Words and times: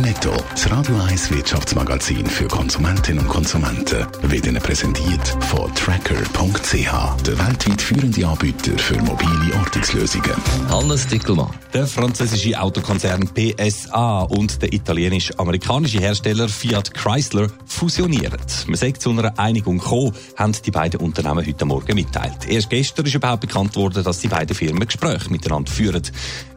Netto, 0.00 0.32
das 0.52 0.70
Radio 0.70 0.96
1 1.00 1.30
Wirtschaftsmagazin 1.32 2.24
für 2.26 2.46
Konsumentinnen 2.46 3.20
und 3.24 3.28
Konsumenten, 3.28 4.06
wird 4.22 4.46
Ihnen 4.46 4.62
präsentiert 4.62 5.26
von 5.46 5.74
Tracker.ch, 5.74 7.22
der 7.26 7.38
weltweit 7.38 7.82
führende 7.82 8.26
Anbieter 8.26 8.78
für 8.78 8.96
mobile 9.02 9.54
Ortungslösungen. 9.58 10.32
Hannes 10.68 11.06
Dickelmann. 11.08 11.50
Der 11.74 11.86
französische 11.86 12.58
Autokonzern 12.60 13.28
PSA 13.34 14.22
und 14.22 14.62
der 14.62 14.72
italienisch-amerikanische 14.72 15.98
Hersteller 15.98 16.48
Fiat 16.48 16.94
Chrysler 16.94 17.48
fusionieren. 17.66 18.40
Man 18.66 18.76
sagt 18.76 19.02
zu 19.02 19.10
einer 19.10 19.38
Einigung 19.38 19.78
gekommen, 19.78 20.12
haben 20.36 20.52
die 20.64 20.70
beiden 20.70 21.00
Unternehmen 21.00 21.46
heute 21.46 21.64
Morgen 21.64 21.94
mitteilt. 21.94 22.48
Erst 22.48 22.70
gestern 22.70 23.06
ist 23.06 23.14
überhaupt 23.14 23.42
bekannt 23.42 23.76
worden, 23.76 24.02
dass 24.04 24.20
die 24.20 24.28
beiden 24.28 24.56
Firmen 24.56 24.86
Gespräche 24.86 25.30
miteinander 25.30 25.70
führen. 25.70 26.02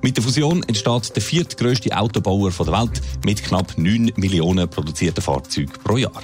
Mit 0.01 0.17
der 0.17 0.23
Fusion 0.23 0.63
entsteht 0.63 1.15
der 1.15 1.21
viertgrößte 1.21 1.95
Autobauer 1.95 2.51
der 2.51 2.67
Welt 2.67 3.01
mit 3.31 3.43
knapp 3.43 3.77
9 3.77 4.11
Millionen 4.17 4.67
produzierten 4.67 5.21
Fahrzeugen 5.21 5.71
pro 5.85 5.95
Jahr. 5.95 6.21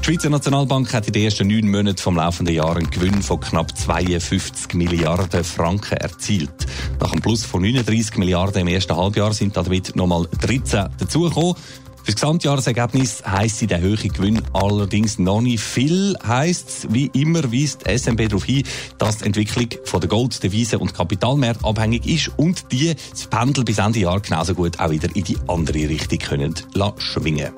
Die 0.00 0.04
Schweizer 0.04 0.30
Nationalbank 0.30 0.92
hat 0.92 1.06
in 1.06 1.12
den 1.12 1.22
ersten 1.22 1.46
neun 1.46 1.70
Monaten 1.70 1.98
vom 1.98 2.16
laufenden 2.16 2.56
Jahr 2.56 2.76
einen 2.76 2.90
Gewinn 2.90 3.22
von 3.22 3.38
knapp 3.38 3.78
52 3.78 4.74
Milliarden 4.74 5.44
Franken 5.44 5.98
erzielt. 5.98 6.66
Nach 6.98 7.12
einem 7.12 7.22
Plus 7.22 7.44
von 7.44 7.62
39 7.62 8.16
Milliarden 8.16 8.62
im 8.62 8.66
ersten 8.66 8.96
Halbjahr 8.96 9.32
sind 9.32 9.56
damit 9.56 9.94
nochmal 9.94 10.26
13 10.40 10.88
dazugekommen. 10.98 11.54
Für 12.02 12.10
das 12.10 12.16
Gesamtjahresergebnis 12.16 13.22
heisst 13.24 13.58
sie 13.58 13.68
der 13.68 13.80
hohe 13.80 13.96
Gewinn 13.96 14.42
allerdings 14.52 15.20
noch 15.20 15.40
nicht 15.40 15.62
viel. 15.62 16.16
Heisst 16.26 16.92
wie 16.92 17.06
immer 17.14 17.44
weist 17.52 17.86
die 17.86 17.96
SMB 17.96 18.28
darauf 18.28 18.44
hin, 18.44 18.64
dass 18.98 19.18
die 19.18 19.26
Entwicklung 19.26 19.68
von 19.84 20.00
der 20.00 20.08
Gold-, 20.08 20.42
Devisen- 20.42 20.80
und 20.80 20.94
Kapitalmärkte 20.94 21.64
abhängig 21.64 22.04
ist 22.06 22.32
und 22.36 22.72
die 22.72 22.94
das 23.10 23.28
Pendel 23.28 23.62
bis 23.62 23.78
Ende 23.78 24.00
Jahr 24.00 24.20
genauso 24.20 24.54
gut 24.54 24.80
auch 24.80 24.90
wieder 24.90 25.14
in 25.14 25.22
die 25.22 25.36
andere 25.46 25.88
Richtung 25.88 26.18
können 26.18 26.54
schwingen 26.98 27.52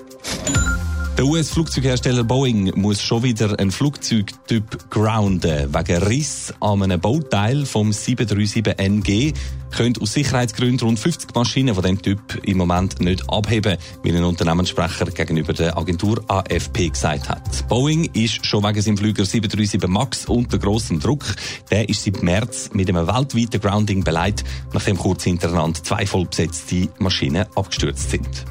der 1.17 1.27
US-Flugzeughersteller 1.27 2.25
Boeing 2.25 2.73
muss 2.75 3.01
schon 3.01 3.23
wieder 3.23 3.59
einen 3.59 3.71
Flugzeugtyp 3.71 4.91
grounden. 4.91 5.73
Wegen 5.73 6.03
Riss 6.03 6.53
an 6.61 6.83
einem 6.83 7.01
Bauteil 7.01 7.67
vom 7.67 7.91
737NG 7.91 9.33
können 9.71 9.95
aus 10.01 10.13
Sicherheitsgründen 10.13 10.89
rund 10.89 10.99
50 10.99 11.35
Maschinen 11.35 11.75
von 11.75 11.85
dem 11.85 12.03
Typ 12.03 12.41
im 12.45 12.59
Moment 12.59 13.01
nicht 13.01 13.31
abheben, 13.31 13.77
wie 14.03 14.13
ein 14.13 14.25
Unternehmenssprecher 14.25 15.07
gegenüber 15.07 15.53
der 15.53 15.77
Agentur 15.79 16.23
AFP 16.29 16.91
gesagt 16.91 17.29
hat. 17.29 17.69
Boeing 17.69 18.11
ist 18.15 18.45
schon 18.45 18.65
wegen 18.65 18.83
seinem 18.83 18.97
Flüger 18.97 19.25
737 19.25 19.89
MAX 19.89 20.27
unter 20.27 20.59
grossem 20.59 20.99
Druck. 20.99 21.25
Der 21.71 21.89
ist 21.89 22.03
seit 22.03 22.23
März 22.23 22.71
mit 22.73 22.89
einem 22.89 23.07
weltweiten 23.07 23.61
Grounding 23.61 24.03
beleidigt, 24.03 24.45
nachdem 24.73 24.99
kurz 24.99 25.23
hintereinander 25.25 25.83
zwei 25.83 26.07
vollbesetzte 26.07 26.89
Maschinen 26.99 27.47
abgestürzt 27.55 28.11
sind. 28.11 28.45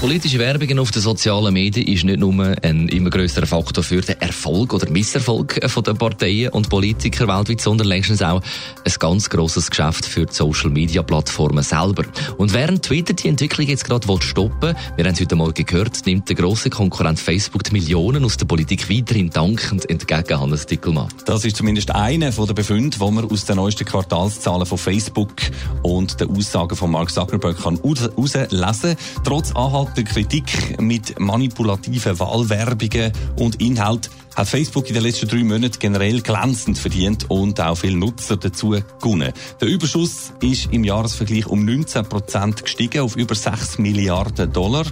Politische 0.00 0.38
Werbung 0.38 0.78
auf 0.78 0.90
den 0.90 1.02
sozialen 1.02 1.52
Medien 1.52 1.86
ist 1.86 2.04
nicht 2.04 2.20
nur 2.20 2.56
ein 2.62 2.88
immer 2.88 3.10
größerer 3.10 3.44
Faktor 3.44 3.84
für 3.84 4.00
den 4.00 4.18
Erfolg 4.18 4.72
oder 4.72 4.88
Misserfolg 4.88 5.60
der 5.60 5.92
Parteien 5.92 6.48
und 6.52 6.70
Politiker 6.70 7.28
weltweit, 7.28 7.60
sondern 7.60 7.86
längstens 7.86 8.22
auch 8.22 8.40
ein 8.82 8.92
ganz 8.98 9.28
grosses 9.28 9.68
Geschäft 9.68 10.06
für 10.06 10.24
die 10.24 10.32
Social 10.32 10.70
Media 10.70 11.02
Plattformen 11.02 11.62
selber. 11.62 12.04
Und 12.38 12.54
während 12.54 12.82
Twitter 12.82 13.12
die 13.12 13.28
Entwicklung 13.28 13.66
jetzt 13.66 13.84
gerade 13.84 14.06
stoppen 14.22 14.70
will, 14.70 14.74
wir 14.96 15.04
haben 15.04 15.12
es 15.12 15.20
heute 15.20 15.36
Morgen 15.36 15.66
gehört, 15.66 16.06
nimmt 16.06 16.30
der 16.30 16.36
grosse 16.36 16.70
Konkurrent 16.70 17.20
Facebook 17.20 17.64
die 17.64 17.72
Millionen 17.72 18.24
aus 18.24 18.38
der 18.38 18.46
Politik 18.46 18.88
weiterhin 18.88 19.28
dankend 19.28 19.90
entgegen, 19.90 20.40
Hannes 20.40 20.64
Dickelmann. 20.64 21.08
Das 21.26 21.44
ist 21.44 21.56
zumindest 21.56 21.90
einer 21.90 22.30
der 22.30 22.54
Befunde, 22.54 22.96
die 22.96 23.10
man 23.10 23.30
aus 23.30 23.44
den 23.44 23.56
neuesten 23.56 23.84
Quartalszahlen 23.84 24.64
von 24.64 24.78
Facebook 24.78 25.34
und 25.82 26.18
den 26.18 26.34
Aussagen 26.34 26.74
von 26.74 26.90
Mark 26.90 27.10
Zuckerberg 27.10 27.62
herauslesen 27.62 28.48
kann. 28.48 28.96
Trotz 29.24 29.52
Anhalt 29.54 29.89
der 29.96 30.04
Kritik 30.04 30.80
mit 30.80 31.18
manipulativen 31.18 32.18
Wahlwerbungen 32.18 33.12
und 33.36 33.60
Inhalt 33.60 34.10
hat 34.36 34.48
Facebook 34.48 34.88
in 34.88 34.94
den 34.94 35.02
letzten 35.02 35.28
drei 35.28 35.42
Monaten 35.42 35.78
generell 35.78 36.20
glänzend 36.20 36.78
verdient 36.78 37.28
und 37.30 37.60
auch 37.60 37.76
viele 37.76 37.96
Nutzer 37.96 38.36
dazu 38.36 38.76
gewonnen. 39.00 39.32
Der 39.60 39.68
Überschuss 39.68 40.32
ist 40.40 40.72
im 40.72 40.84
Jahresvergleich 40.84 41.46
um 41.46 41.64
19 41.64 42.08
Prozent 42.08 42.62
gestiegen 42.62 43.00
auf 43.00 43.16
über 43.16 43.34
6 43.34 43.78
Milliarden 43.78 44.52
Dollar. 44.52 44.86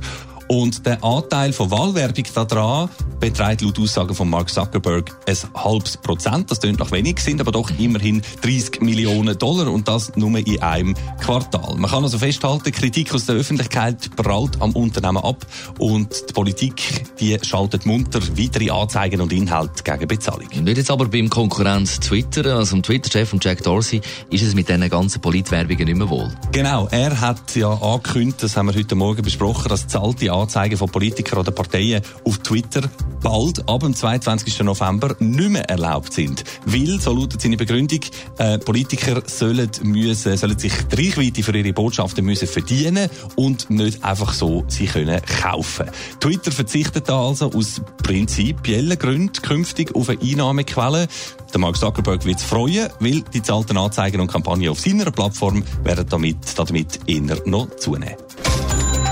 Und 0.48 0.86
der 0.86 1.04
Anteil 1.04 1.53
von 1.53 1.70
Wahlwerbung 1.70 2.25
daran 2.34 2.88
beträgt 3.20 3.60
laut 3.60 3.78
Aussagen 3.78 4.14
von 4.14 4.31
Mark 4.31 4.48
Zuckerberg 4.48 5.14
ein 5.26 5.36
halbes 5.54 5.98
Prozent. 5.98 6.50
Das 6.50 6.60
klingt 6.60 6.78
noch 6.78 6.91
wenig, 6.91 7.20
sind 7.20 7.41
aber 7.41 7.53
doch 7.53 7.70
immerhin 7.78 8.22
30 8.42 8.81
Millionen 8.81 9.37
Dollar 9.38 9.70
und 9.70 9.88
das 9.88 10.16
nur 10.16 10.38
in 10.38 10.62
einem 10.62 10.94
Quartal. 11.20 11.76
Man 11.76 11.91
kann 11.91 12.03
also 12.03 12.19
festhalten, 12.19 12.72
Kritik 12.72 13.12
aus 13.14 13.26
der 13.26 13.37
Öffentlichkeit 13.37 14.16
prallt 14.16 14.60
am 14.62 14.72
Unternehmen 14.72 15.19
ab 15.19 15.44
und 15.78 16.28
die 16.28 16.32
Politik, 16.32 17.04
die 17.20 17.37
schaltet 17.42 17.84
munter 17.84 18.20
weitere 18.38 18.70
Anzeigen 18.70 19.20
und 19.20 19.32
Inhalte 19.32 19.82
gegen 19.82 20.08
Bezahlung. 20.08 20.48
Nicht 20.62 20.78
jetzt 20.78 20.91
aber 20.91 21.06
beim 21.06 21.28
Konkurrenz 21.28 22.00
Twitter, 22.00 22.56
also 22.56 22.76
dem 22.76 22.82
Twitter-Chef 22.82 23.28
von 23.28 23.41
Jack 23.42 23.62
Dorsey, 23.64 24.00
ist 24.31 24.42
es 24.42 24.54
mit 24.54 24.69
diesen 24.69 24.88
ganzen 24.88 25.20
Politwerbungen 25.20 25.84
nicht 25.84 25.97
mehr 25.97 26.08
wohl. 26.08 26.32
Genau, 26.53 26.88
er 26.91 27.20
hat 27.20 27.54
ja 27.54 27.70
angekündigt, 27.70 28.42
das 28.42 28.56
haben 28.56 28.69
wir 28.69 28.75
heute 28.75 28.94
Morgen 28.94 29.22
besprochen, 29.22 29.69
dass 29.69 29.87
zahlte 29.88 30.32
Anzeigen 30.43 30.76
von 30.76 30.88
Politikern 30.88 31.41
oder 31.41 31.50
Parteien 31.50 32.03
auf 32.25 32.38
Twitter 32.38 32.88
bald, 33.22 33.69
ab 33.69 33.81
dem 33.81 33.94
22. 33.94 34.60
November, 34.60 35.16
nicht 35.19 35.50
mehr 35.50 35.69
erlaubt 35.69 36.12
sind. 36.12 36.44
Weil, 36.65 37.00
so 37.00 37.12
lautet 37.12 37.41
seine 37.41 37.56
Begründung, 37.56 38.00
äh, 38.38 38.59
Politiker 38.59 39.22
sollen, 39.26 39.71
müssen, 39.82 40.37
sollen 40.37 40.59
sich 40.59 40.72
die 40.93 41.06
Reichweite 41.06 41.43
für 41.43 41.56
ihre 41.56 41.72
Botschaften 41.72 42.25
müssen 42.25 42.49
verdienen 42.49 43.10
und 43.37 43.71
nicht 43.71 44.04
einfach 44.04 44.32
so 44.32 44.65
sie 44.69 44.87
können 44.87 45.21
kaufen. 45.43 45.87
Twitter 46.21 46.53
verzichtet 46.53 47.09
da 47.09 47.20
also 47.20 47.50
aus 47.53 47.81
prinzipiellen 48.03 48.99
Gründen 48.99 49.32
künftig 49.43 49.94
auf 49.94 50.09
eine 50.09 50.20
Einnahmequelle. 50.20 51.09
Der 51.53 51.60
Mark 51.60 51.76
Zuckerberg 51.76 52.25
wird 52.25 52.38
es 52.38 52.44
freuen, 52.44 52.91
weil 53.00 53.22
die 53.32 53.43
zahlten 53.43 53.78
Anzeigen 53.78 54.20
und 54.20 54.31
Kampagnen 54.31 54.69
auf 54.69 54.81
seiner 54.81 55.10
Plattform 55.10 55.65
werden 55.82 56.06
damit, 56.09 56.37
damit 56.56 57.00
eher 57.06 57.41
noch 57.47 57.75
zunehmen. 57.76 58.27